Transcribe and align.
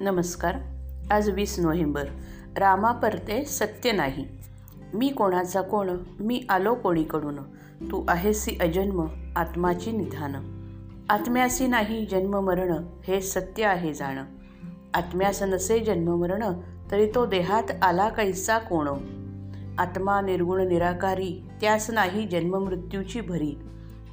नमस्कार. 0.00 0.56
आज 1.10 1.30
वीस 1.30 1.58
नोव्हेंबर. 1.58 2.04
रामा 2.56 2.92
परते 2.92 3.44
सत्य 3.44 3.92
नाही. 3.92 4.28
मी 4.94 5.08
कोणाचा 5.08 5.60
कोण? 5.60 5.90
मी 6.20 6.44
आलो 6.48 6.74
कोणीकडून? 6.74 7.36
तू 7.90 8.04
आहेसी 8.08 8.58
अजन्म 8.60 9.06
आत्माची 9.36 9.92
निधान. 9.92 10.34
आत्म्यासी 11.10 11.66
नाही 11.66 12.06
जन्म 12.06 12.40
मरण 12.40 12.72
हे 13.04 13.20
सत्य 13.20 13.64
आहे 13.64 13.94
जाणं. 13.94 14.24
आत्म्यास 14.94 15.42
नसे 15.42 15.80
जन्म 15.80 16.20
मरण 16.20 16.44
तरी 16.90 17.06
तो 17.14 17.26
देहात 17.26 17.70
आला 17.82 18.08
कैसा 18.08 18.58
कोण? 18.58 18.88
आत्मा 19.78 20.20
निर्गुण 20.20 20.68
निराकारी 20.68 21.48
त्यास 21.60 21.90
नाही 21.90 22.26
जन्ममृत्यूची 22.26 23.20
भरी. 23.20 23.58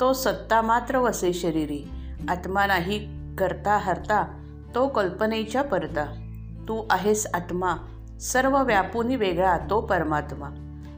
तो 0.00 0.12
सत्ता 0.12 0.62
मात्र 0.62 0.98
वसे 0.98 1.32
शरीरी. 1.32 1.88
आत्मा 2.28 2.66
नाही 2.66 3.08
करता 3.36 3.78
हरता 3.78 4.35
तो 4.76 4.88
कल्पनेच्या 4.88 5.62
परता 5.62 6.04
तू 6.68 6.86
आहेस 6.90 7.26
आत्मा. 7.34 7.76
सर्व 8.20 8.62
व्यापुनी 8.62 9.16
वेगळा 9.16 9.58
तो 9.58 9.80
परमात्मा. 9.80 10.48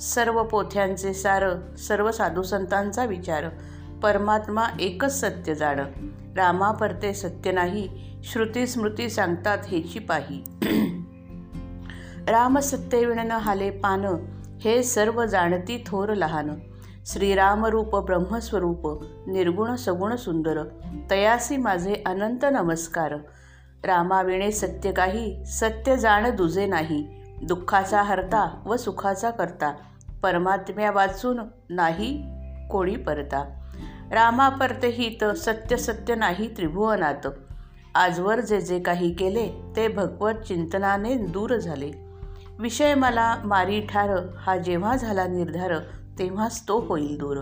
सर्व 0.00 0.42
पोथ्यांचे 0.42 1.14
सार 1.14 1.76
सर्व 1.76 2.10
साधुसंतांचा 2.10 3.04
विचार. 3.04 3.44
परमात्मा 4.02 4.64
एकच 4.80 5.20
सत्य 5.20 5.54
जाण. 5.54 5.80
रामा 6.36 6.72
परते 6.72 7.14
सत्य 7.14 7.52
नाही 7.52 7.88
श्रुती 8.24 8.66
स्मृती 8.66 9.08
सांगतात 9.08 9.58
हेची 9.66 9.98
पाही. 9.98 10.44
राम 12.28 12.58
सत्यविण 12.58 13.30
हाले 13.30 13.70
पान 13.70 14.04
हे 14.60 14.82
सर्व 14.82 15.24
जाणती 15.24 15.84
थोर 15.86 16.14
लहान. 16.14 16.50
श्रीरामरूप 17.06 17.96
ब्रह्मस्वरूप 17.96 19.02
निर्गुण 19.26 19.74
सगुण 19.74 20.16
सुंदर. 20.16 20.62
तयासी 21.10 21.56
माझे 21.56 22.02
अनंत 22.06 22.44
नमस्कार. 22.44 23.14
रामाविणे 23.84 24.52
सत्य 24.52 24.92
काही 24.92 25.44
सत्य 25.44 25.96
जाण 25.96 26.36
दुजे 26.36 26.66
नाही. 26.66 27.08
दुःखाचा 27.42 28.02
हरता 28.02 28.62
व 28.66 28.76
सुखाचा 28.76 29.30
करता. 29.30 29.74
परमात्म्या 30.22 30.90
वाचून 30.90 31.40
नाही 31.70 32.24
कोणी 32.70 32.96
परता. 32.96 33.44
रामा 34.10 34.48
परतहित 34.48 35.24
सत्य 35.24 35.76
सत्य 35.76 36.14
नाही 36.14 36.56
त्रिभुवनात. 36.56 37.26
आजवर 37.94 38.40
जे 38.40 38.60
जे 38.60 38.80
काही 38.80 39.14
केले 39.14 39.72
ते 39.76 39.88
भगवत 39.88 40.34
चिंतनाने 40.34 41.14
दूर 41.14 41.56
झाले. 41.56 41.92
विषय 42.58 42.94
मला 42.94 43.36
मारी 43.44 43.80
ठार 43.80 44.10
हा 44.36 44.56
जेव्हा 44.56 44.96
झाला 44.96 45.26
निर्धार 45.26 45.78
तेव्हाच 46.18 46.68
तो 46.68 46.78
होईल 46.78 47.18
दूर. 47.18 47.36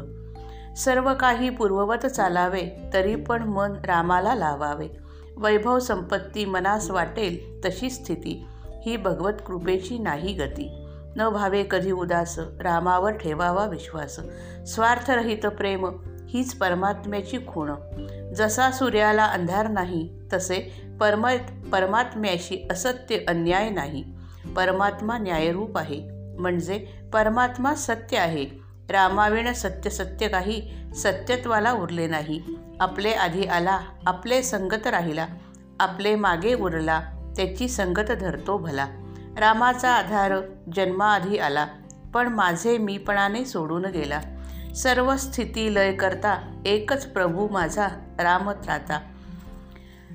सर्व 0.77 1.15
काही 1.15 1.51
पूर्ववत 1.51 2.07
चालावे 2.07 2.91
तरी 2.93 3.17
पण 3.17 3.43
मन 3.43 3.73
रामाला 3.85 4.35
लावावे. 4.35 5.10
वैभव 5.37 5.79
संपत्ती 5.79 6.45
मनास 6.45 6.91
वाटेल 6.91 7.61
तशी 7.65 7.91
स्थिती. 7.91 8.47
ही 8.87 8.97
भगवत 8.97 9.33
कृपेची 9.47 9.99
नाही 9.99 10.33
गती. 10.33 10.87
न 11.17 11.29
भावे 11.29 11.65
कधी 11.71 11.93
उदास 11.93 12.39
रामावर 12.39 13.13
ठेवावा 13.13 13.65
विश्वास. 13.65 14.21
स्वार्थरहित 14.67 15.47
प्रेम 15.47 15.87
हीच 16.29 16.55
परमात्म्याची 16.55 17.39
खूण. 17.47 17.73
जसा 18.37 18.71
सूर्याला 18.71 19.25
अंधार 19.25 19.69
नाही 19.69 20.11
तसे 20.33 20.83
परम 21.01 21.27
परमात्म्याशी 21.73 22.69
असत्य 22.71 23.17
अन्याय 23.29 23.71
नाही. 23.71 24.05
परमात्मा 24.57 25.19
न्यायरूप 25.19 25.79
आहे. 25.79 26.01
म्हणजे 26.39 26.87
परमात्मा 27.13 27.75
सत्य 27.75 28.17
आहे. 28.17 28.47
रामाविण 28.91 29.53
सत्य 29.53 29.91
सत्य 29.91 30.29
काही 30.29 30.71
सत्यत्वाला 30.95 31.73
उरले 31.73 32.07
नाही. 32.07 32.43
आपले 32.81 33.11
आधी 33.13 33.45
आला 33.45 33.79
आपले 34.07 34.43
संगत 34.43 34.87
राहिला 34.87 35.27
आपले 35.81 36.15
मागे 36.17 36.55
उरला 36.55 37.01
त्याची 37.37 37.69
संगत 37.69 38.11
धरतो 38.21 38.59
भला. 38.59 38.87
रामाचा 39.39 39.91
आधार 39.91 40.33
जन्माआधी 40.77 41.39
आला 41.39 41.67
पण 42.15 42.27
माझे 42.27 42.79
मीपणाने 42.79 43.45
सोडून 43.45 43.85
गेला. 43.85 44.21
सर्व 44.77 45.17
स्थिती 45.17 45.75
लय 45.75 45.93
करता 45.93 46.61
एकच 46.67 47.07
प्रभू 47.07 47.49
माझा 47.49 47.89
रामत्राता 48.19 49.01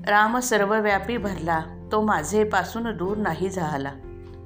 राम 0.08 0.40
सर्वव्यापी 0.40 1.18
भरला 1.18 1.60
तो 1.92 2.02
माझेपासून 2.02 2.98
दूर 2.98 3.18
नाही 3.18 3.50
झाला. 3.50 3.92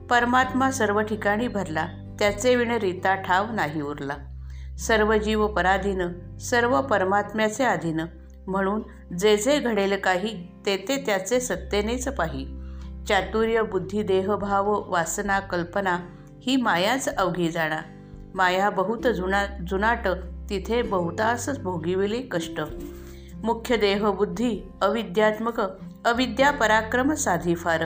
परमात्मा 0.09 0.71
सर्व 0.71 1.01
ठिकाणी 1.01 1.47
भरला 1.47 1.87
त्याचे 2.19 2.55
विण 2.55 2.71
रीता 2.71 3.15
ठाव 3.15 3.51
नाही 3.51 3.81
उरला. 3.81 4.13
सर्व 4.87 5.17
जीव 5.17 5.47
पराधीन 5.47 6.37
सर्व 6.37 6.81
परमात्म्याचे 6.81 7.63
अधीन. 7.63 8.01
म्हणून 8.47 8.81
जे 9.17 9.37
जे 9.37 9.59
घडेल 9.59 9.97
काही 9.97 10.47
ते 10.65 10.77
ते 10.87 11.03
त्याचे 11.05 11.39
सत्तेनेच 11.39 12.07
पाही. 12.07 12.45
चातुर्य 13.07 13.61
बुद्धी 13.61 14.03
देहभाव 14.03 14.91
वासना 14.91 15.39
कल्पना 15.39 15.97
ही 16.41 16.55
मायाच 16.57 17.09
अवघी 17.09 17.49
जाणा. 17.49 17.79
माया 18.35 18.69
बहुत 18.69 19.07
जुना 19.07 19.45
जुनाट 19.67 20.07
तिथे 20.49 20.81
बहुतास 20.81 21.49
भोगिविले 21.49 22.21
कष्ट. 22.21 22.61
मुख्य 23.43 23.77
देहबुद्धी 23.77 24.59
अविद्यात्मक 24.81 25.59
अविद्या 26.05 26.51
पराक्रम 26.51 27.13
साधी 27.13 27.55
फार. 27.55 27.83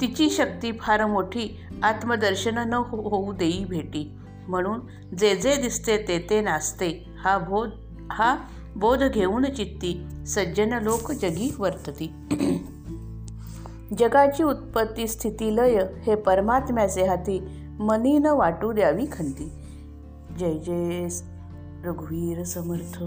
तिची 0.00 0.30
शक्ती 0.30 0.72
फार 0.72 1.06
मोठी 1.06 1.60
आत्मदर्शन 1.82 2.58
न 2.58 2.72
हो 2.72 3.08
होऊ 3.08 3.32
देई 3.32 3.64
भेटी. 3.64 4.18
म्हणून 4.48 4.80
जे 5.16 5.36
जे 5.36 5.56
दिसते 5.56 5.96
ते 6.08 6.26
ते 6.30 6.40
नाचते. 6.40 7.10
हा 7.18 7.38
बोध 7.38 7.70
हा 8.12 8.36
बोध 8.76 9.02
घेऊन 9.02 9.44
चित्ती 9.44 10.06
सज्जन 10.26 10.72
लोक 10.82 11.12
जगी 11.12 11.54
वर्तती. 11.58 12.12
जगाची 13.98 14.42
उत्पत्ती 14.42 15.08
स्थिती 15.08 15.56
लय 15.56 15.86
हे 16.02 16.14
परमात्म्याचे 16.14 17.06
हाती 17.06 17.40
मनी 17.80 18.18
न 18.18 18.26
वाटू 18.26 18.72
द्यावी 18.72 19.06
खंती. 19.12 19.52
जय 20.38 20.58
जय 20.58 21.08
रघुवीर 21.84 22.42
समर्थ. 22.42 23.02